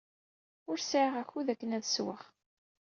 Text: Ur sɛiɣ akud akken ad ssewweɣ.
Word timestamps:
Ur 0.69 0.77
sɛiɣ 0.81 1.13
akud 1.21 1.47
akken 1.53 1.75
ad 1.77 1.83
ssewweɣ. 1.85 2.21